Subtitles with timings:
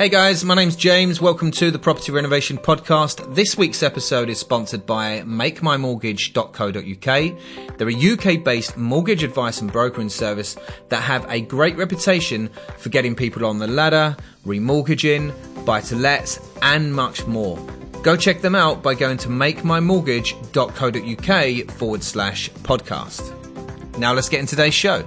[0.00, 1.20] Hey guys, my name's James.
[1.20, 3.34] Welcome to the Property Renovation Podcast.
[3.34, 7.76] This week's episode is sponsored by MakeMyMortgage.co.uk.
[7.76, 10.56] They're a UK based mortgage advice and brokering service
[10.88, 14.16] that have a great reputation for getting people on the ladder,
[14.46, 15.34] remortgaging,
[15.66, 17.58] buy to lets, and much more.
[18.02, 23.98] Go check them out by going to makemymortgage.co.uk forward slash podcast.
[23.98, 25.06] Now let's get into today's show.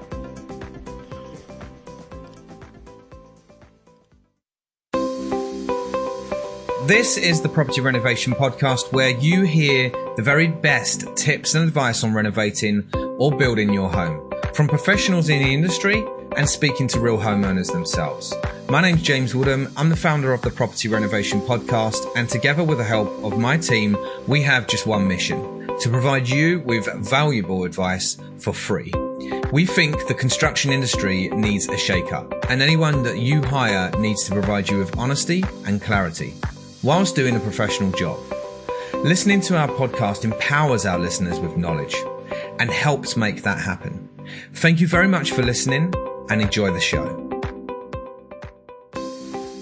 [6.93, 12.04] This is the Property Renovation Podcast where you hear the very best tips and advice
[12.04, 16.06] on renovating or building your home from professionals in the industry
[16.38, 18.32] and speaking to real homeowners themselves.
[18.69, 19.74] My name's James Woodham.
[19.75, 23.57] I'm the founder of the Property Renovation Podcast, and together with the help of my
[23.57, 23.97] team,
[24.28, 28.94] we have just one mission to provide you with valuable advice for free.
[29.52, 34.25] We think the construction industry needs a shake up, and anyone that you hire needs
[34.25, 36.36] to provide you with honesty and clarity
[36.83, 38.19] whilst doing a professional job.
[38.95, 41.95] Listening to our podcast empowers our listeners with knowledge
[42.59, 44.09] and helps make that happen.
[44.53, 45.93] Thank you very much for listening
[46.30, 47.19] and enjoy the show.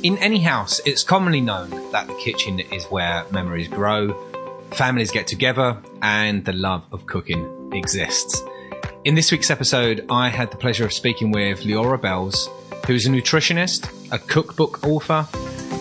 [0.04, 4.14] In any house, it's commonly known that the kitchen is where memories grow,
[4.72, 8.42] families get together, and the love of cooking exists.
[9.04, 12.50] In this week's episode, I had the pleasure of speaking with Liora Bels,
[12.88, 15.28] who's a nutritionist, a cookbook author,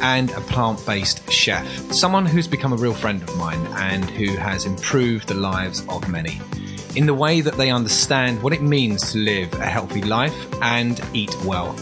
[0.02, 1.66] and a plant based chef.
[1.92, 6.08] Someone who's become a real friend of mine and who has improved the lives of
[6.08, 6.40] many
[6.96, 11.00] in the way that they understand what it means to live a healthy life and
[11.12, 11.74] eat well.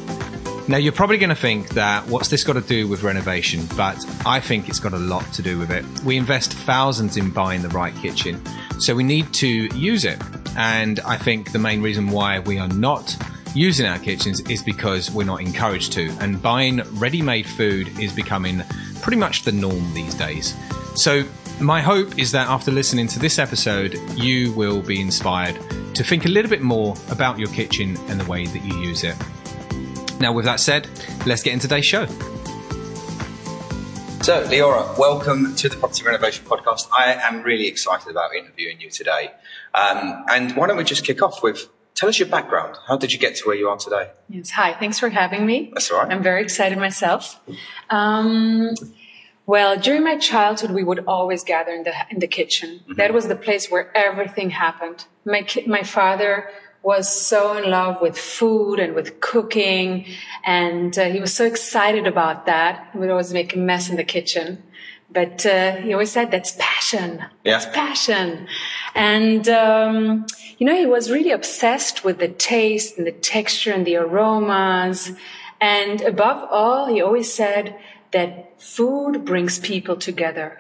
[0.69, 3.67] Now, you're probably going to think that what's this got to do with renovation?
[3.75, 5.83] But I think it's got a lot to do with it.
[6.05, 8.43] We invest thousands in buying the right kitchen,
[8.79, 10.23] so we need to use it.
[10.59, 13.17] And I think the main reason why we are not
[13.59, 16.09] using our kitchens is because we're not encouraged to.
[16.21, 18.63] And buying ready made food is becoming
[19.03, 20.57] pretty much the norm these days.
[20.95, 21.25] So,
[21.61, 25.59] my hope is that after listening to this episode, you will be inspired
[25.95, 29.03] to think a little bit more about your kitchen and the way that you use
[29.03, 29.17] it.
[30.21, 30.89] Now, with that said,
[31.27, 32.07] let's get into today's show.
[34.23, 36.87] So, Liora, welcome to the Property Renovation Podcast.
[36.97, 39.33] I am really excited about interviewing you today.
[39.75, 41.69] Um, and why don't we just kick off with
[41.99, 42.77] Tell us your background.
[42.87, 44.13] How did you get to where you are today?
[44.29, 44.51] Yes.
[44.51, 44.73] Hi.
[44.75, 45.71] Thanks for having me.
[45.75, 46.13] That's all right.
[46.13, 47.41] I'm very excited myself.
[47.91, 48.73] Um,
[49.47, 52.71] well, during my childhood, we would always gather in the in the kitchen.
[52.71, 52.93] Mm-hmm.
[52.99, 55.07] That was the place where everything happened.
[55.25, 56.49] My my father
[56.85, 60.07] was so in love with food and with cooking,
[60.45, 62.91] and uh, he was so excited about that.
[62.93, 64.63] He would always make a mess in the kitchen.
[65.11, 67.25] But uh, he always said, that's passion.
[67.43, 67.59] Yeah.
[67.59, 68.47] That's passion.
[68.95, 70.27] And, um,
[70.59, 75.13] you know, he was really obsessed with the taste and the texture and the aromas.
[75.61, 77.79] And above all, he always said
[78.13, 80.59] that food brings people together.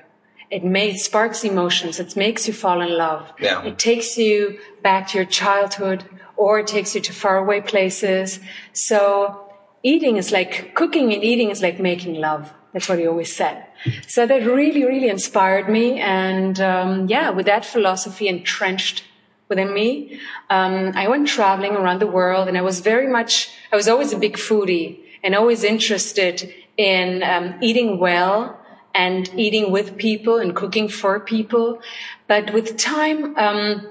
[0.50, 2.00] It makes, sparks emotions.
[2.00, 3.30] It makes you fall in love.
[3.38, 3.62] Yeah.
[3.64, 6.04] It takes you back to your childhood
[6.36, 8.40] or it takes you to faraway places.
[8.72, 12.54] So eating is like, cooking and eating is like making love.
[12.72, 13.66] That's what he always said.
[14.06, 16.00] So that really, really inspired me.
[16.00, 19.04] And um, yeah, with that philosophy entrenched
[19.48, 23.76] within me, um, I went traveling around the world and I was very much, I
[23.76, 28.58] was always a big foodie and always interested in um, eating well
[28.94, 31.80] and eating with people and cooking for people.
[32.26, 33.88] But with time, um,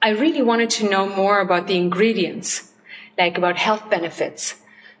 [0.00, 2.72] I really wanted to know more about the ingredients,
[3.16, 4.56] like about health benefits.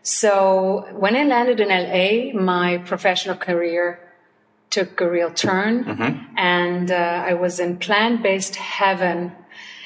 [0.08, 4.00] So when I landed in LA, my professional career
[4.70, 6.34] took a real turn mm-hmm.
[6.34, 9.32] and uh, I was in plant-based heaven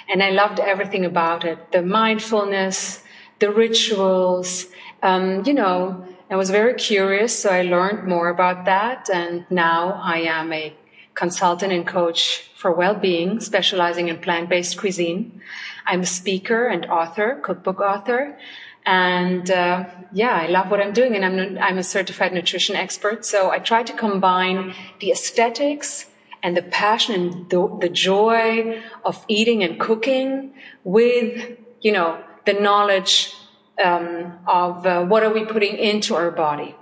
[0.08, 1.72] and I loved everything about it.
[1.72, 3.02] The mindfulness,
[3.40, 4.66] the rituals,
[5.02, 7.42] um, you know, I was very curious.
[7.42, 9.10] So I learned more about that.
[9.12, 10.72] And now I am a
[11.14, 15.40] consultant and coach for well-being, specializing in plant-based cuisine.
[15.84, 18.38] I'm a speaker and author, cookbook author.
[18.84, 23.24] And uh, yeah, I love what I'm doing, and I'm I'm a certified nutrition expert.
[23.24, 26.06] So I try to combine the aesthetics
[26.42, 32.54] and the passion and the, the joy of eating and cooking with you know the
[32.54, 33.34] knowledge
[33.82, 36.74] um, of uh, what are we putting into our body.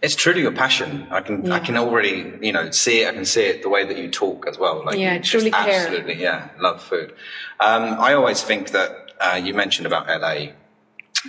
[0.00, 1.08] It's truly your passion.
[1.10, 1.54] I can yeah.
[1.54, 3.08] I can already you know see it.
[3.08, 4.84] I can see it the way that you talk as well.
[4.84, 5.86] Like yeah, truly care.
[5.86, 7.12] Absolutely, yeah, love food.
[7.60, 10.52] Um, I always think that uh, you mentioned about LA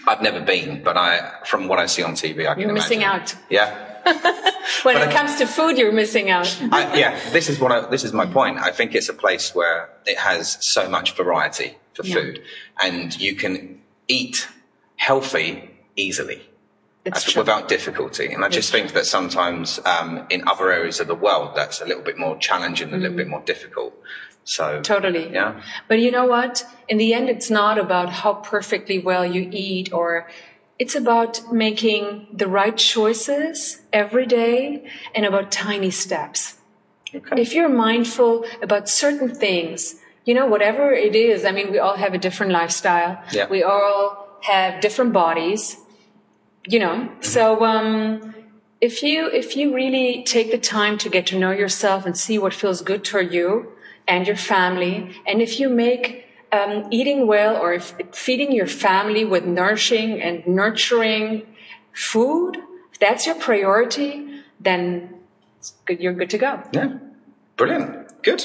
[0.07, 3.01] I've never been, but I, from what I see on TV, I can You're missing
[3.01, 3.37] imagine.
[3.39, 3.43] out.
[3.49, 3.85] Yeah.
[4.83, 6.47] when but it I, comes to food, you're missing out.
[6.71, 8.59] I, yeah, this is what I, this is my point.
[8.59, 12.15] I think it's a place where it has so much variety for yeah.
[12.15, 12.41] food,
[12.81, 14.47] and you can eat
[14.95, 16.41] healthy easily.
[17.05, 17.41] True.
[17.41, 18.31] without difficulty.
[18.31, 21.85] And I just think that sometimes um, in other areas of the world, that's a
[21.85, 23.93] little bit more challenging, a little bit more difficult.
[24.43, 25.31] So Totally.
[25.31, 25.61] Yeah.
[25.87, 26.65] But you know what?
[26.87, 30.27] In the end, it's not about how perfectly well you eat or
[30.79, 36.55] it's about making the right choices every day and about tiny steps.
[37.13, 37.41] Okay.
[37.41, 39.95] If you're mindful about certain things,
[40.25, 43.21] you know, whatever it is, I mean, we all have a different lifestyle.
[43.31, 43.49] Yeah.
[43.49, 45.77] We all have different bodies,
[46.67, 47.09] you know.
[47.21, 48.35] So, um,
[48.79, 52.37] if you, if you really take the time to get to know yourself and see
[52.37, 53.73] what feels good for you
[54.09, 59.23] and your family, and if you make um, eating well or if feeding your family
[59.23, 61.45] with nourishing and nurturing
[61.93, 62.57] food,
[62.91, 64.27] if that's your priority,
[64.59, 65.13] then
[65.57, 66.61] it's good, you're good to go.
[66.73, 66.97] Yeah.
[67.55, 68.23] Brilliant.
[68.23, 68.43] Good.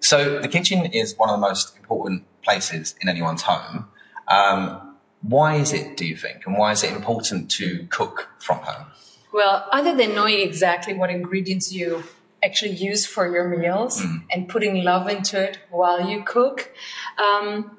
[0.00, 3.88] So the kitchen is one of the most important places in anyone's home.
[4.28, 6.46] Um, why is it, do you think?
[6.46, 8.86] And why is it important to cook from home?
[9.32, 12.04] Well, other than knowing exactly what ingredients you
[12.44, 16.72] actually use for your meals and putting love into it while you cook,
[17.18, 17.78] um,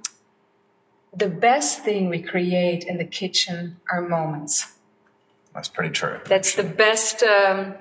[1.16, 4.74] the best thing we create in the kitchen are moments.
[5.54, 6.20] That's pretty true.
[6.26, 7.76] That's the best um,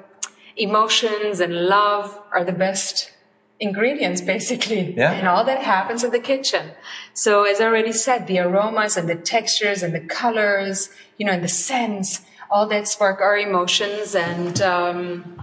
[0.56, 3.10] emotions and love are the best
[3.60, 5.12] ingredients basically Yeah.
[5.12, 6.72] and all that happens in the kitchen
[7.12, 11.30] so as i already said the aromas and the textures and the colors you know
[11.32, 15.40] and the scents all that spark our emotions and um,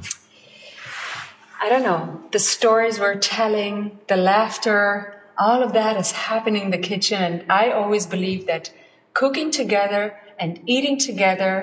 [1.62, 2.24] i don't know.
[2.32, 7.22] The stories we're telling the laughter all of that is happening in the kitchen.
[7.22, 8.74] And i always believe that
[9.14, 11.54] cooking together and eating together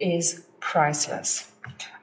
[0.00, 1.50] is priceless.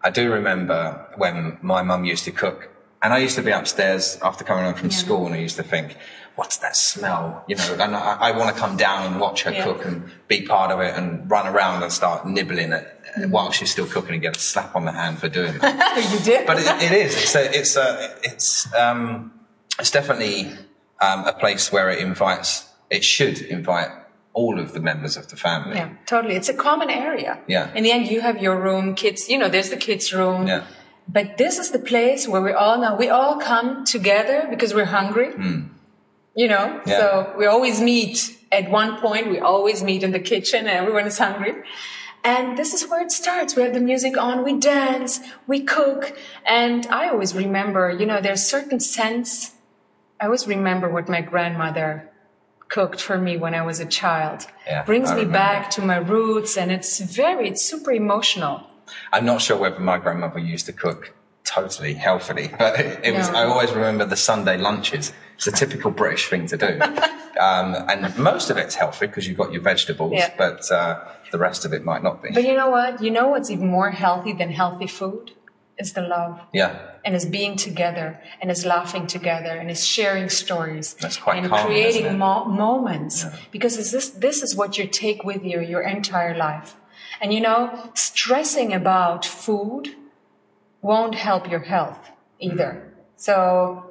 [0.04, 2.70] I do remember when my mum used to cook,
[3.06, 5.64] and I used to be upstairs after coming home from school, and I used to
[5.64, 5.96] think,
[6.36, 9.52] "What's that smell?" You know, and I, I want to come down and watch her
[9.52, 9.64] Yeah.
[9.64, 12.86] cook and be part of it, and run around and start nibbling it
[13.30, 16.12] while she's still cooking and get a slap on the hand for doing that.
[16.14, 17.16] you did but it, it is.
[17.16, 19.32] It's a, it's a, it's um,
[19.80, 20.52] it's definitely
[21.00, 22.68] um, a place where it invites.
[22.90, 23.92] It should invite
[24.34, 25.76] all of the members of the family.
[25.78, 26.36] Yeah, totally.
[26.36, 27.40] It's a common area.
[27.48, 27.72] Yeah.
[27.74, 30.48] In the end, you have your room, kids, you know, there's the kids' room.
[30.48, 30.66] Yeah.
[31.08, 34.86] But this is the place where we all now, we all come together because we're
[34.86, 35.32] hungry.
[35.32, 35.62] Hmm.
[36.36, 36.82] You know.
[36.86, 36.98] Yeah.
[37.00, 41.06] so we always meet at one point, we always meet in the kitchen and everyone
[41.06, 41.56] is hungry.
[42.24, 43.56] And this is where it starts.
[43.56, 46.18] We have the music on, we dance, we cook.
[46.46, 49.54] And I always remember, you know, there's certain sense.
[50.20, 52.10] I always remember what my grandmother
[52.68, 54.48] cooked for me when I was a child.
[54.66, 55.38] Yeah, Brings I me remember.
[55.38, 58.68] back to my roots and it's very, it's super emotional.
[59.14, 63.30] I'm not sure whether my grandmother used to cook totally healthily, but it, it was.
[63.30, 65.14] I always remember the Sunday lunches.
[65.36, 66.80] It's a typical British thing to do,
[67.42, 70.32] um, and most of it's healthy because you've got your vegetables, Yeah.
[70.38, 72.30] but uh, the rest of it might not be.
[72.32, 73.02] But you know what?
[73.04, 75.32] You know what's even more healthy than healthy food?
[75.78, 76.40] Is the love.
[76.54, 81.44] yeah, and is being together and is laughing together and is sharing stories That's quite
[81.44, 85.82] and creating mo- moments because it's this this is what you take with you your
[85.82, 86.78] entire life
[87.22, 89.96] and you know stressing about food
[90.82, 93.84] won't help your health either so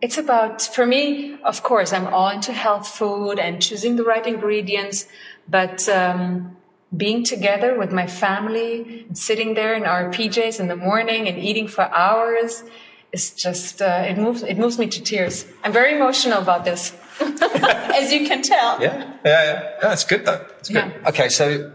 [0.00, 4.26] it's about for me of course i'm all into health food and choosing the right
[4.26, 5.06] ingredients
[5.48, 6.56] but um,
[6.96, 11.38] being together with my family and sitting there in our pjs in the morning and
[11.38, 12.64] eating for hours
[13.12, 16.94] is just uh, it moves it moves me to tears i'm very emotional about this
[17.20, 19.72] as you can tell yeah, yeah, yeah.
[19.80, 20.46] That's good though.
[20.60, 20.76] It's good.
[20.76, 21.08] Yeah.
[21.08, 21.72] Okay, so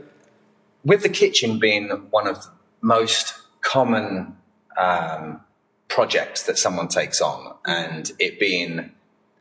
[0.83, 2.49] with the kitchen being one of the
[2.81, 4.37] most common
[4.77, 5.41] um,
[5.87, 8.91] projects that someone takes on, and it being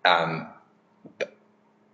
[0.05, 0.49] um,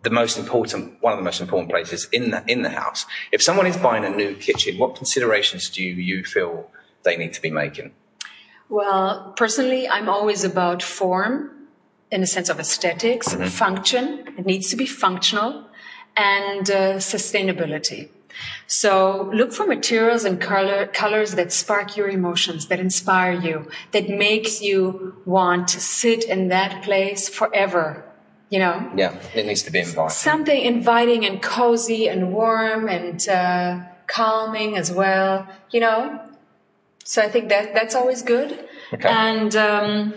[0.02, 3.07] the most important, one of the most important places in the in the house.
[3.33, 6.71] If someone is buying a new kitchen, what considerations do you feel
[7.02, 7.93] they need to be making?
[8.69, 11.50] Well, personally, I'm always about form
[12.11, 14.25] in the sense of esthetics function.
[14.38, 15.67] It needs to be functional
[16.17, 18.11] and uh, sustainability.
[18.66, 24.09] So look for materials and color, colors that spark your emotions, that inspire you, that
[24.09, 28.04] makes you want to sit in that place forever.
[28.50, 30.09] You know, Yeah, it needs to be inviting.
[30.11, 35.47] something inviting and cozy and warm and uh, calming as well.
[35.71, 36.21] You know,
[37.04, 38.50] so I think that that's always good.
[38.92, 39.07] Okay.
[39.09, 40.14] And um,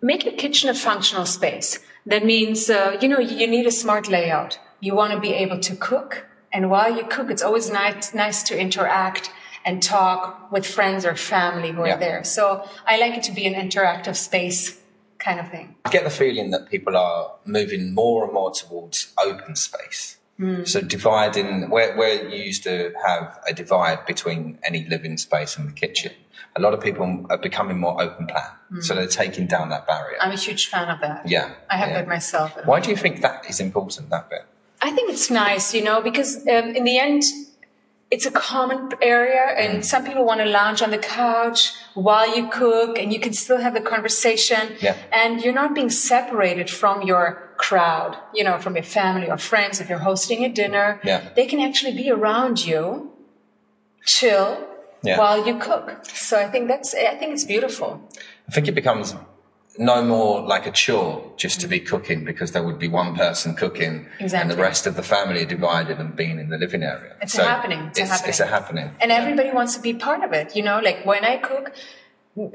[0.00, 1.80] make your kitchen a functional space.
[2.06, 4.58] That means uh, you know you need a smart layout.
[4.80, 8.42] You want to be able to cook, and while you cook, it's always nice nice
[8.44, 9.30] to interact
[9.64, 11.96] and talk with friends or family who are Yeah.
[11.96, 12.24] there.
[12.24, 14.80] So I like it to be an interactive space
[15.18, 15.76] kind of thing.
[15.84, 20.16] I get the feeling that people are moving more and more towards open space.
[20.38, 20.64] Hmm.
[20.64, 25.68] So dividing where where you used to have a divide between any living space and
[25.68, 26.12] the kitchen,
[26.56, 28.50] a lot of people are becoming more open plan.
[28.70, 28.80] Hmm.
[28.80, 30.16] So they're taking down that barrier.
[30.22, 31.28] I'm a huge fan of that.
[31.28, 31.50] yeah.
[31.68, 31.96] I have yeah.
[31.98, 32.56] that myself.
[32.64, 34.08] Why do you think that is important?
[34.08, 34.46] That bit.
[34.82, 37.22] I think it's nice, you know, because um, in the end,
[38.10, 42.48] it's a common area, and some people want to lounge on the couch while you
[42.48, 44.72] cook, and you can still have the conversation.
[44.80, 44.96] Yeah.
[45.12, 49.80] And you're not being separated from your crowd, you know, from your family or friends.
[49.80, 51.28] If you're hosting a dinner, Yeah.
[51.36, 53.12] they can actually be around you,
[54.04, 54.66] chill
[55.02, 55.18] Yeah.
[55.18, 56.04] while you cook.
[56.06, 58.00] So I think that's, I think it's beautiful.
[58.48, 59.14] I think it becomes
[59.88, 61.12] no more like a chore
[61.44, 64.94] just to be cooking because there would be one person cooking and the rest of
[65.00, 67.12] the family divided and being in the living area.
[67.22, 67.82] It's a happening.
[67.88, 68.28] It's a happening.
[68.30, 68.88] It's a happening.
[69.00, 71.66] and everybody wants to be part of it you know like when i cook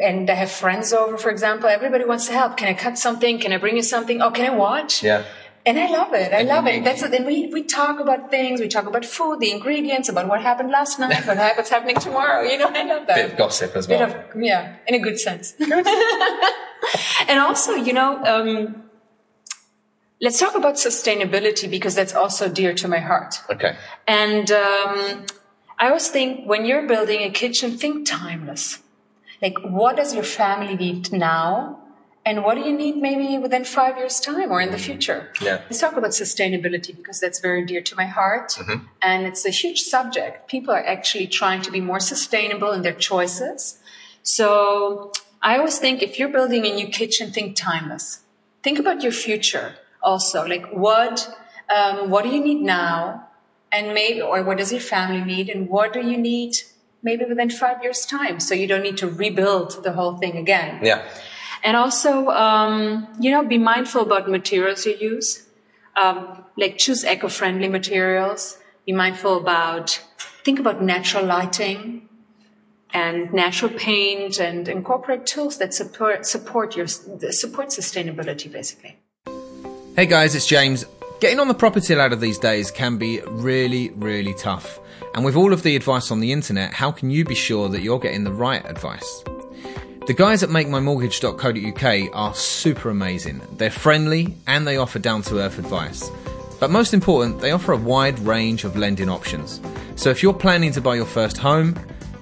[0.10, 3.34] and i have friends over for example everybody wants to help can i cut something
[3.44, 5.24] can i bring you something oh can i watch Yeah.
[5.66, 8.22] and i love it i And love it that's it and we, we talk about
[8.36, 11.98] things we talk about food the ingredients about what happened last night what what's happening
[12.08, 14.04] tomorrow you know i love that Bit of gossip as well.
[14.04, 14.16] of-
[14.52, 15.46] yeah in a good sense
[17.28, 18.84] and also you know um,
[20.22, 23.76] let's talk about sustainability because that's also dear to my heart okay.
[24.08, 25.26] and um,
[25.78, 28.80] I always think when you're building a kitchen, think timeless.
[29.42, 31.80] Like, what does your family need now?
[32.26, 35.30] And what do you need maybe within five years' time or in the future?
[35.42, 35.62] Yeah.
[35.66, 38.58] Let's talk about sustainability because that's very dear to my heart.
[39.02, 40.48] And it's a huge subject.
[40.48, 43.78] People are actually trying to be more sustainable in their choices.
[44.24, 45.12] So
[45.46, 48.22] I always think if you're building a new kitchen, think timeless.
[48.64, 50.44] Think about your future also.
[50.44, 51.30] Like what,
[51.74, 53.28] um, what do you need now?
[53.72, 55.50] And maybe, or what does your family need?
[55.50, 56.56] And what do you need
[57.04, 58.40] maybe within five years time?
[58.40, 60.80] So you don't need to rebuild the whole thing again.
[60.82, 61.08] Yeah.
[61.64, 65.46] And also, um, you know, be mindful about materials you use.
[65.96, 68.58] Um, like choose eco-friendly materials.
[68.88, 70.02] Be mindful about,
[70.44, 72.05] think about natural lighting
[72.96, 78.96] and natural paint and incorporate tools that support, support your, support sustainability basically.
[79.98, 80.86] Hey guys, it's James.
[81.20, 84.80] Getting on the property ladder these days can be really, really tough.
[85.14, 87.82] And with all of the advice on the internet, how can you be sure that
[87.82, 89.24] you're getting the right advice?
[90.08, 93.42] The guys at makemymortgage.co.uk are super amazing.
[93.58, 96.10] They're friendly and they offer down to earth advice.
[96.62, 99.60] But most important, they offer a wide range of lending options.
[99.98, 101.76] So if you're planning to buy your first home,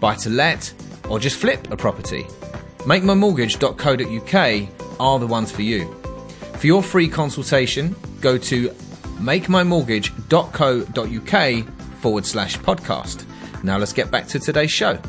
[0.03, 0.71] buy to let,
[1.07, 2.23] or just flip a property,
[2.79, 4.69] makemymortgage.co.uk
[4.99, 5.89] are the ones for you.
[6.55, 8.67] For your free consultation, go to
[9.29, 11.67] makemymortgage.co.uk
[12.01, 13.23] forward slash podcast.
[13.63, 14.99] Now let's get back to today's show.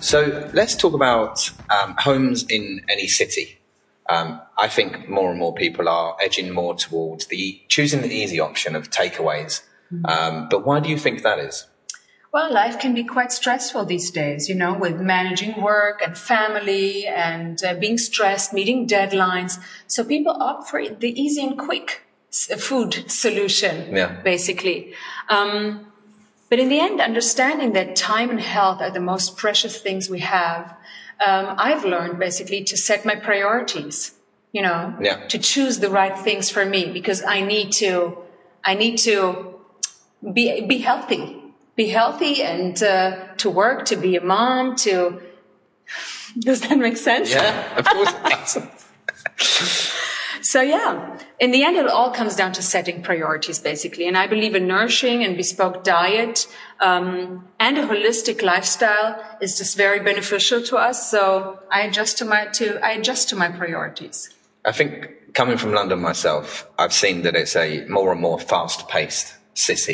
[0.00, 3.58] So let's talk about um, homes in any city.
[4.10, 8.38] Um, I think more and more people are edging more towards the choosing the easy
[8.38, 9.62] option of takeaways.
[10.04, 11.66] Um, but why do you think that is?
[12.30, 17.06] Well, life can be quite stressful these days, you know, with managing work and family
[17.06, 19.58] and uh, being stressed, meeting deadlines.
[19.86, 24.20] So people opt for the easy and quick food solution, Yeah.
[24.22, 24.92] basically.
[25.30, 25.86] Um,
[26.50, 30.20] but in the end, understanding that time and health are the most precious things we
[30.20, 30.74] have,
[31.26, 34.12] um, I've learned basically to set my priorities,
[34.52, 35.26] you know, Yeah.
[35.28, 38.18] to choose the right things for me because I need to,
[38.62, 39.54] I need to
[40.32, 41.37] be be healthy
[41.82, 44.94] be healthy and uh, to work to be a mom to
[46.48, 48.12] does that make sense Yeah, of course.
[48.12, 48.52] it does.
[50.52, 54.26] so yeah in the end it all comes down to setting priorities basically and i
[54.34, 56.36] believe a nourishing and bespoke diet
[56.80, 62.24] um, and a holistic lifestyle is just very beneficial to us so i adjust to
[62.24, 64.18] my to i adjust to my priorities
[64.64, 64.92] I think
[65.34, 69.37] coming from London myself, I've seen that it's a more and more fast-paced city.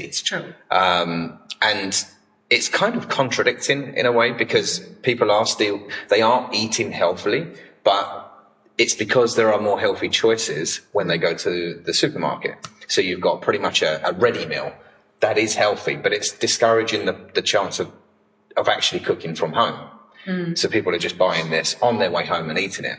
[0.04, 2.04] It's true Um, and
[2.50, 7.48] it's kind of contradicting in a way because people are still, they are eating healthily,
[7.82, 8.30] but
[8.76, 12.56] it's because there are more healthy choices when they go to the supermarket.
[12.88, 14.72] So you've got pretty much a, a ready meal
[15.20, 17.90] that is healthy, but it's discouraging the, the chance of,
[18.56, 19.88] of actually cooking from home.
[20.56, 22.98] So people are just buying this on their way home and eating it.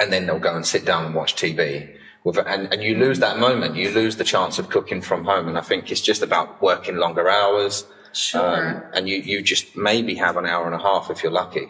[0.00, 1.95] And then they'll go and sit down and watch TV.
[2.26, 3.76] With, and, and you lose that moment.
[3.76, 5.46] You lose the chance of cooking from home.
[5.46, 7.86] And I think it's just about working longer hours.
[8.12, 11.30] sure Um, and you, you just maybe have an hour and a half if you're
[11.30, 11.66] lucky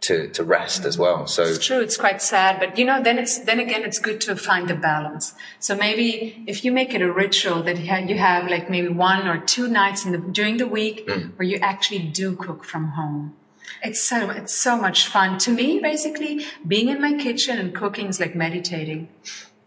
[0.00, 1.28] to, to rest as well.
[1.28, 1.78] So It's true.
[1.78, 4.74] It's quite sad, but you know, then it's then again, it's good to find the
[4.74, 5.32] balance.
[5.60, 9.38] So maybe if you make it a ritual that you have, like maybe one or
[9.38, 13.36] two nights in the during the week where you actually do cook from home.
[13.82, 15.78] It's so it's so much fun to me.
[15.78, 19.08] Basically, being in my kitchen and cooking is like meditating.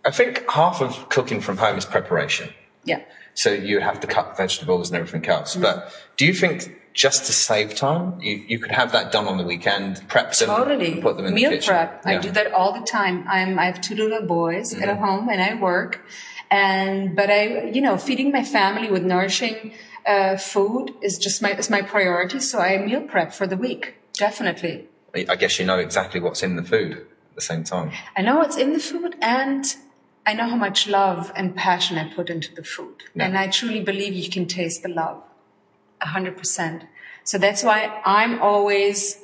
[0.08, 2.48] I think half of cooking from home is preparation.
[2.86, 3.02] Yeah.
[3.34, 5.52] So you have to cut vegetables and everything else.
[5.52, 5.62] Mm-hmm.
[5.68, 5.76] But
[6.18, 6.58] do you think
[6.94, 10.48] just to save time, you, you could have that done on the weekend, prep them,
[10.48, 11.02] Totally.
[11.02, 11.72] put them in Meal the kitchen?
[11.74, 12.06] prep.
[12.06, 13.26] I do that all the time.
[13.28, 15.04] I'm, I have two little boys at Mm-hmm.
[15.06, 16.02] home and I work.
[16.50, 19.74] And, but I, you know, feeding my family with nourishing,
[20.08, 22.40] uh, food is just my, is my priority.
[22.40, 23.96] So I meal prep for the week.
[24.14, 24.88] Definitely.
[25.14, 27.92] I guess you know exactly what's in the food at the same time.
[28.16, 29.66] I know what's in the food and
[30.28, 33.04] I know how much love and passion I put into the food.
[33.16, 33.26] Yeah.
[33.26, 35.24] And I truly believe you can taste the love.
[36.02, 36.84] A hundred percent.
[37.24, 39.18] So that's why I'm always,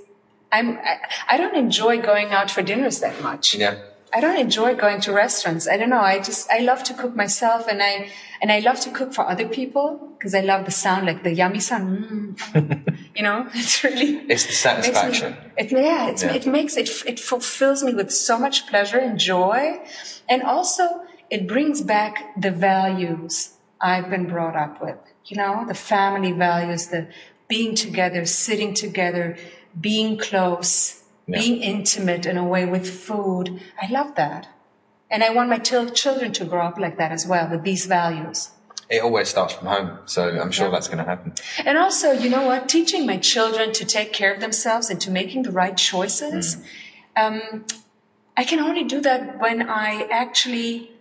[0.51, 3.53] I'm, I, I don't enjoy going out for dinners that much.
[3.53, 3.75] Yeah.
[4.15, 5.67] I don't enjoy going to restaurants.
[5.67, 5.99] I don't know.
[5.99, 8.09] I just, I love to cook myself and I,
[8.41, 11.33] and I love to cook for other people because I love the sound, like the
[11.33, 12.37] yummy sound.
[12.37, 12.97] Mm.
[13.15, 15.35] you know, it's really, It's the makes me- satisfaction.
[15.57, 16.33] it, yeah, it's, Yeah.
[16.33, 19.81] it makes it, it fulfills me with so much pleasure and joy.
[20.29, 25.73] And also it brings back the values I've been brought up with, you know, the
[25.73, 27.07] family values, the
[27.47, 29.37] being together, sitting together,
[29.79, 31.39] being close, Yeah.
[31.39, 33.61] being intimate in a way with food.
[33.81, 34.47] I love that.
[35.09, 37.85] And I want my til- children to grow up like that as well, with these
[37.85, 38.49] values.
[38.89, 41.33] It always starts from home, so I'm sure that's going to happen.
[41.65, 42.67] And also, you know what?
[42.67, 46.57] Teaching my children to take care of themselves and to making the right choices.
[47.15, 47.65] Um,
[48.35, 50.91] I can only do that when I actually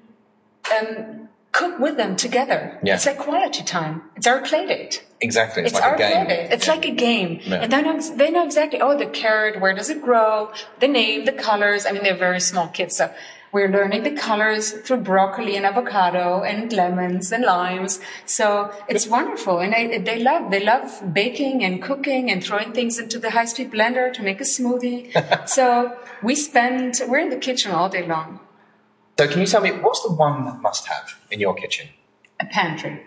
[0.79, 1.22] um,
[1.53, 2.79] cook with them together.
[2.83, 2.95] Yeah.
[2.95, 4.03] It's like quality time.
[4.17, 5.05] It's our play date.
[5.21, 5.63] Exactly.
[5.63, 6.27] It's, It's, like our a game.
[6.27, 6.53] play date.
[6.53, 7.41] It's like a game.
[7.45, 7.63] Yeah.
[7.63, 10.51] And they know, they know exactly, oh, the carrot, where does it grow?
[10.81, 11.85] The name, the colors.
[11.87, 13.13] I mean, they're very small kids, so
[13.53, 18.01] we're learning the colors through broccoli and avocado and lemons and limes.
[18.25, 19.59] So it's wonderful.
[19.59, 23.45] And I, they love, they love baking and cooking and throwing things into the high
[23.45, 25.47] speed blender to make a smoothie.
[25.49, 28.41] so we spend, we're in the kitchen all day long.
[29.23, 31.89] So can you tell me what's the one must have in your kitchen?
[32.41, 33.01] A pantry.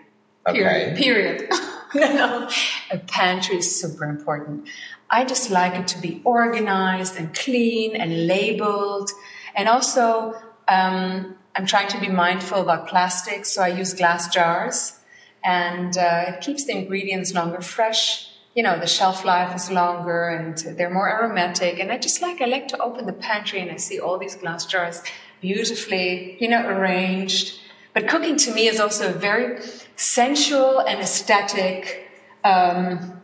[0.46, 0.94] Okay.
[0.96, 0.96] Period.
[0.96, 1.50] Period.
[1.94, 2.50] no, no.
[2.90, 4.66] A pantry is super important.
[5.10, 9.10] I just like it to be organized and clean and labeled.
[9.54, 10.34] And also,
[10.68, 14.98] um, I'm trying to be mindful about plastics, so I use glass jars.
[15.44, 18.32] And uh, it keeps the ingredients longer fresh.
[18.54, 21.78] You know, the shelf life is longer and they're more aromatic.
[21.78, 24.34] And I just like, I like to open the pantry and I see all these
[24.34, 25.02] glass jars
[25.40, 27.60] beautifully, you know, arranged.
[27.94, 29.60] But cooking to me is also a very
[29.96, 32.08] sensual and aesthetic
[32.44, 33.20] um,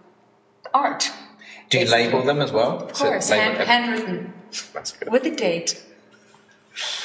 [0.73, 1.11] art.
[1.69, 2.05] Do you Basically.
[2.05, 2.85] label them as well?
[2.85, 4.33] Of course, hand, handwritten
[4.75, 5.11] That's good.
[5.11, 5.83] with a date.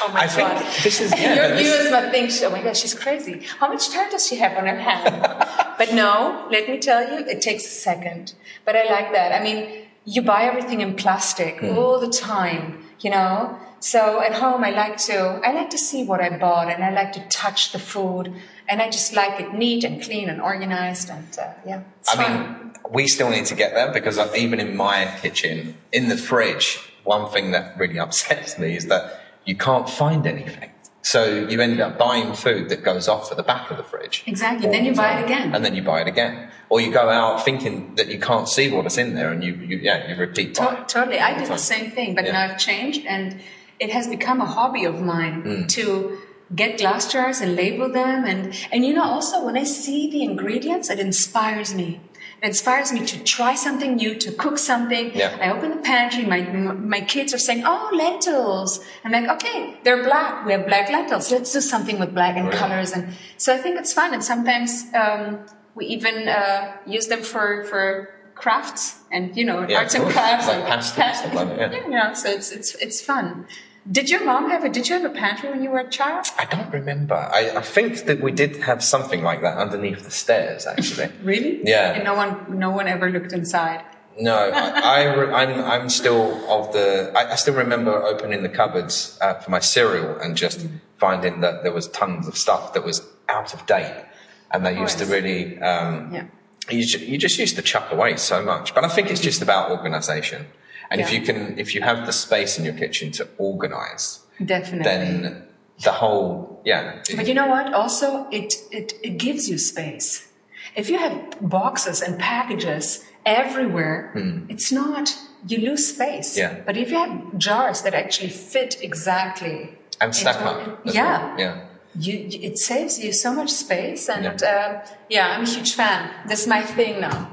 [0.01, 0.65] Oh my I think god!
[0.83, 3.41] this is- yeah, Your this- viewers might think, "Oh my god, she's crazy.
[3.59, 5.21] How much time does she have on her hand?"
[5.77, 8.33] but no, let me tell you, it takes a second.
[8.63, 9.33] But I like that.
[9.39, 11.77] I mean, you buy everything in plastic Hmm.
[11.77, 13.59] all the time, you know.
[13.79, 16.89] So at home, I like to I like to see what I bought, and I
[16.91, 18.33] like to touch the food,
[18.67, 22.31] and I just like it neat and clean and organized, and uh, yeah, I fun.
[22.31, 26.79] mean, we still need to get there because even in my kitchen, in the fridge,
[27.03, 30.71] one thing that really upsets me is that you can't find anything.
[31.03, 34.23] So you end up buying food that goes off at the back of the fridge.
[34.27, 34.69] Exactly.
[34.69, 35.55] Then you buy it again.
[35.55, 36.49] And then you buy it again.
[36.67, 39.53] Or you go out thinking that you can't see what is in there and you,
[39.53, 41.19] you yeah, you repeat To- totally.
[41.19, 42.33] I did the same thing, but Yeah.
[42.33, 43.39] now I've changed and
[43.79, 45.67] it has become a hobby of mine Mm.
[45.69, 46.17] to
[46.55, 48.23] get glass jars and label them.
[48.25, 51.99] And, and you know, also when I see the ingredients, it inspires me.
[52.41, 55.11] It inspires me to try something new, to cook something.
[55.13, 55.37] Yeah.
[55.41, 58.79] I open the pantry, my, my kids are saying, oh, lentils.
[59.03, 60.45] I'm like, okay, they're black.
[60.45, 61.31] We have black lentils.
[61.31, 62.69] Let's do something with black and Brilliant.
[62.71, 62.91] colors.
[62.91, 64.13] And so I think it's fun.
[64.13, 65.39] And sometimes, um,
[65.75, 70.47] we even, uh, use them for, for crafts and, you know, Yeah, arts and crafts.
[70.47, 71.87] Like and pasta stuff like that, yeah.
[71.89, 73.47] yeah, so it's it's it's fun.
[73.89, 76.25] Did your mom have a Did you have a pantry when you were a child?
[76.37, 77.15] I don't remember.
[77.15, 81.09] I, I think that we did have something like that underneath the stairs, actually.
[81.23, 81.61] Really?
[81.63, 81.93] Yeah.
[81.93, 83.81] And no one no one ever looked inside.
[84.19, 87.11] No, I, I re- I'm I'm still of the.
[87.15, 90.77] I, I still remember opening the cupboards uh, for my cereal and just Mm-hmm.
[90.97, 92.97] finding that there was tons of stuff that was
[93.29, 94.03] out of date,
[94.51, 95.59] and they used to really.
[95.61, 96.25] Um, Yeah.
[96.69, 96.79] You,
[97.11, 100.47] you just used to chuck away so much, but I think it's just about organisation.
[100.89, 104.83] And if you can, if you have the space in your kitchen to organise, Definitely.
[104.83, 105.43] then
[105.83, 107.01] the whole yeah.
[107.15, 107.73] but you know what?
[107.73, 110.27] Also, it it it gives you space.
[110.75, 114.11] If you have boxes and packages everywhere,
[114.49, 116.37] it's not you lose space.
[116.37, 116.61] Yeah.
[116.65, 120.81] But if you have jars that actually fit exactly and stack up.
[120.85, 121.27] Yeah.
[121.27, 121.39] well.
[121.39, 121.63] yeah.
[121.95, 124.47] You, you- it saves you so much space, and yeah.
[124.47, 126.11] Uh, yeah, I'm a huge fan.
[126.27, 127.31] This is my thing now.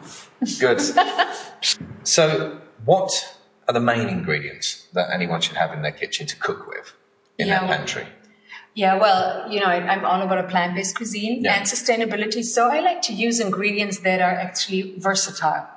[0.59, 0.81] Good.
[2.03, 6.67] so, what are the main ingredients that anyone should have in their kitchen to cook
[6.69, 6.93] with
[7.39, 7.61] in Yeah.
[7.61, 8.07] their pantry?
[8.75, 11.55] Yeah, well, you know, I'm all about a plant-based cuisine Yeah.
[11.55, 12.43] and sustainability.
[12.45, 15.69] So I like to use ingredients that are actually versatile,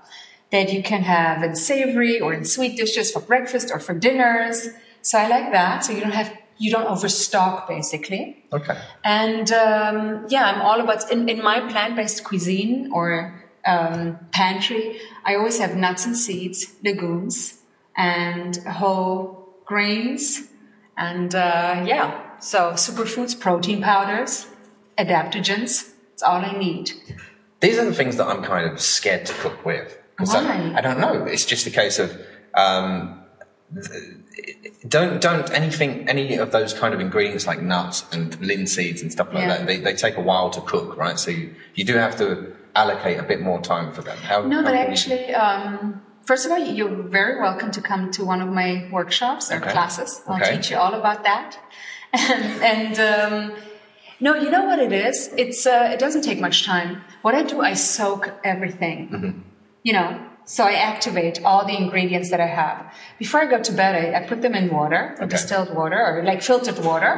[0.51, 4.69] that you can have in savory or in sweet dishes for breakfast or for dinners.
[5.03, 5.85] So I like that.
[5.85, 8.43] So you don't have, you don't overstock basically.
[8.51, 8.77] Okay.
[9.03, 14.99] And um, yeah, I'm all about in, in my plant-based cuisine or um, pantry.
[15.23, 17.56] I always have nuts and seeds, legumes,
[17.97, 20.43] and whole grains,
[20.95, 22.21] and uh, yeah.
[22.39, 24.47] So superfoods, protein powders,
[24.97, 25.91] adaptogens.
[26.13, 26.91] It's all I need.
[27.59, 29.97] These are the things that I'm kind of scared to cook with.
[30.17, 30.73] 'Cause I, Why?
[30.77, 31.25] I don't know.
[31.25, 32.09] It's just a case of
[32.55, 33.23] um,
[34.87, 39.27] don't don't anything any of those kind of ingredients like nuts and linseeds and stuff
[39.33, 39.57] like Yeah.
[39.57, 39.67] that.
[39.67, 41.19] They, they take a while to cook, right?
[41.19, 44.17] So you, you do have to allocate a bit more time for them.
[44.17, 48.21] How, No, how but actually, um, first of all, you're very welcome to come to
[48.33, 49.71] one of my workshops or Okay.
[49.75, 50.21] classes.
[50.27, 50.51] I'll Okay.
[50.55, 51.49] teach you all about that.
[52.33, 53.35] And, and um,
[54.25, 55.17] no, you know what it is?
[55.43, 56.89] It's uh, it doesn't take much time.
[57.25, 58.97] What I do, I soak everything.
[59.09, 59.31] Mm-hmm.
[59.87, 60.09] You know,
[60.55, 62.77] so I activate all the ingredients that I have.
[63.19, 65.27] Before I go to bed, I, I put them in water, Okay.
[65.35, 67.15] distilled water, or like filtered water.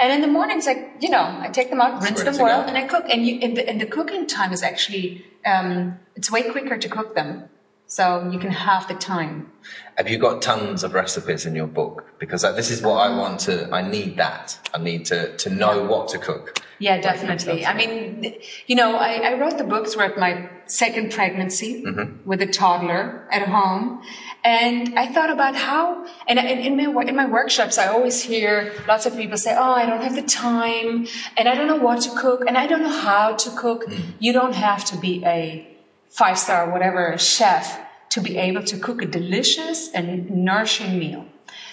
[0.00, 2.76] And in the mornings, I, you know, I take them out, rinse them well, and
[2.82, 3.04] I cook.
[3.12, 5.06] And, you, and, the, and the cooking time is actually,
[5.44, 7.49] um, it's way quicker to cook them.
[7.90, 9.50] So you can have the time.
[9.96, 12.06] Have you got tons of recipes in your book?
[12.20, 13.20] Because this is what I uh-huh.
[13.20, 13.68] want to.
[13.74, 14.60] I need that.
[14.72, 16.62] I need to to know what to cook.
[16.78, 17.66] Yeah, definitely.
[17.66, 18.36] I mean,
[18.68, 22.26] you know, I, I wrote the book throughout my second pregnancy mm-hmm.
[22.26, 24.02] with a toddler at home.
[24.44, 28.72] And I thought about how, and in, in, my, in my workshops, I always hear
[28.86, 32.00] lots of people say, Oh, I don't have the time and I don't know what
[32.02, 33.86] to cook and I don't know how to cook.
[33.86, 34.00] Mm.
[34.20, 35.69] You don't have to be a
[36.10, 41.24] five star, whatever chef to be able to cook a delicious and nourishing meal.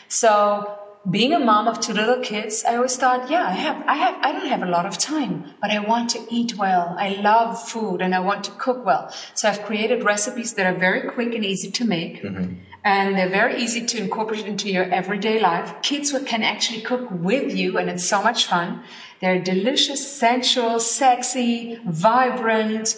[0.08, 0.78] So
[1.10, 4.16] being a mom of two little kids, I always thought, yeah, I have, I have,
[4.22, 6.96] I don't have a lot of time, but I want to eat well.
[7.00, 9.12] I love food and I want to cook well.
[9.34, 12.24] So I've created recipes that are very quick and easy to make.
[12.24, 12.56] Mm-hmm.
[12.84, 15.82] And they're very easy to incorporate into your everyday life.
[15.82, 18.84] Kids can actually cook with you and it's so much fun.
[19.20, 22.96] They're delicious, sensual, sexy, vibrant,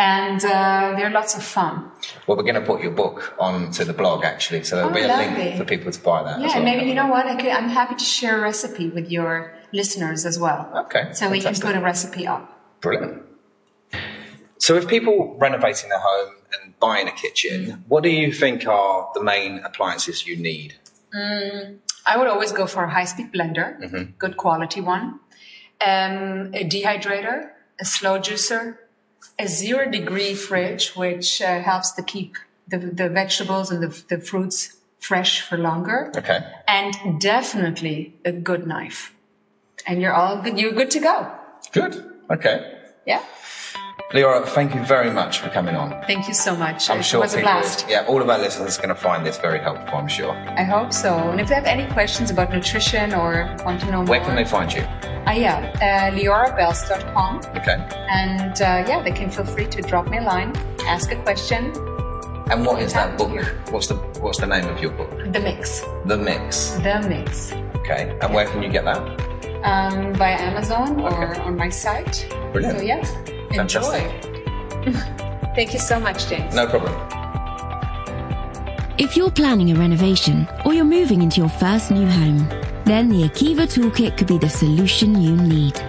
[0.00, 1.74] and uh, they're lots of fun.
[2.26, 5.02] Well, we're going to put your book onto the blog actually, so there'll Oh, be
[5.02, 5.44] a lovely.
[5.44, 6.40] link for people to buy that.
[6.40, 6.64] Yeah, well.
[6.64, 7.26] maybe you know what?
[7.26, 9.32] I could, I'm happy to share a recipe with your
[9.72, 10.60] listeners as well.
[10.86, 11.66] Okay, So we can fantastic.
[11.66, 12.44] put a recipe up.
[12.80, 13.22] Brilliant.
[14.58, 19.10] So, if people renovating their home and buying a kitchen, what do you think are
[19.14, 20.74] the main appliances you need?
[21.14, 23.68] I would always go for a high-speed blender,
[24.18, 25.04] good quality one,
[25.92, 28.76] um, a dehydrator, a slow juicer,
[29.40, 32.36] a zero-degree fridge, which uh, helps to keep
[32.68, 36.40] the, the vegetables and the, the fruits fresh for longer, Okay.
[36.68, 39.14] and definitely a good knife.
[39.86, 40.58] And you're all good.
[40.60, 41.16] You're good to go.
[41.72, 41.94] Good.
[42.30, 42.56] Okay.
[43.06, 43.22] Yeah.
[44.12, 45.90] Liora, thank you very much for coming on.
[46.04, 46.90] Thank you so much.
[46.90, 47.86] I'm it sure was a blast.
[47.88, 49.96] yeah, all of our listeners are going to find this very helpful.
[49.98, 50.32] I'm sure.
[50.32, 51.14] I hope so.
[51.30, 54.34] And if they have any questions about nutrition or want to know Where more, can
[54.36, 54.82] they find you?
[55.26, 57.36] Ah, yeah, uh, liorabels.com.
[57.58, 57.86] Okay.
[58.10, 61.66] And uh, yeah, they can feel free to drop me a line, ask a question.
[62.50, 63.30] And what is that book?
[63.70, 65.10] What's the What's the name of your book?
[65.32, 65.82] The mix.
[66.06, 66.70] The Mix.
[66.82, 67.52] The mix.
[67.76, 68.18] Okay.
[68.20, 68.98] And where can you get that?
[69.62, 72.26] Um, via Amazon or on my site.
[72.52, 72.78] Brilliant.
[72.80, 73.04] So yeah,
[73.54, 74.24] Fantastic.
[74.84, 75.00] enjoy.
[75.54, 76.54] Thank you so much, James.
[76.54, 76.94] No problem.
[78.98, 82.46] If you're planning a renovation or you're moving into your first new home,
[82.84, 85.80] then the Akiva Toolkit could be the solution you need.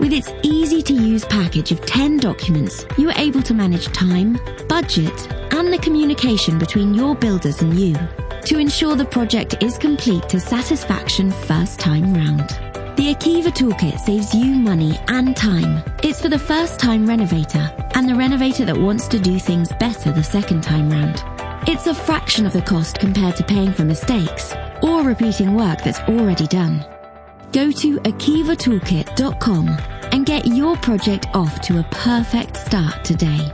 [0.00, 4.38] With its easy to use package of 10 documents, you are able to manage time,
[4.68, 7.96] budget, and the communication between your builders and you
[8.44, 12.65] to ensure the project is complete to satisfaction first time round.
[12.96, 15.84] The Akiva Toolkit saves you money and time.
[16.02, 20.12] It's for the first time renovator and the renovator that wants to do things better
[20.12, 21.22] the second time round.
[21.68, 26.00] It's a fraction of the cost compared to paying for mistakes or repeating work that's
[26.08, 26.86] already done.
[27.52, 29.68] Go to akivatoolkit.com
[30.12, 33.52] and get your project off to a perfect start today.